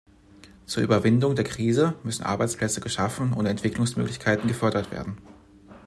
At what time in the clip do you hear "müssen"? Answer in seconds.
2.01-2.23